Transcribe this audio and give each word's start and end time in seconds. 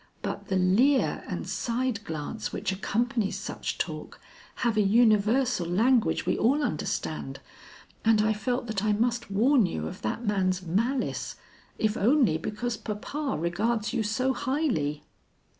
But 0.23 0.47
the 0.47 0.55
leer 0.55 1.23
and 1.27 1.47
side 1.47 2.03
glance 2.05 2.51
which 2.51 2.71
accompanies 2.71 3.37
such 3.37 3.77
talk, 3.77 4.19
have 4.65 4.75
a 4.75 4.81
universal 4.81 5.67
language 5.67 6.25
we 6.25 6.39
all 6.39 6.63
understand, 6.63 7.39
and 8.03 8.19
I 8.19 8.33
felt 8.33 8.65
that 8.65 8.83
I 8.83 8.93
must 8.93 9.29
warn 9.29 9.67
you 9.67 9.87
of 9.87 10.01
that 10.01 10.25
man's 10.25 10.63
malice 10.63 11.35
if 11.77 11.97
only 11.97 12.39
because 12.39 12.77
papa 12.77 13.37
regards 13.39 13.93
you 13.93 14.01
so 14.01 14.33
highly." 14.33 15.03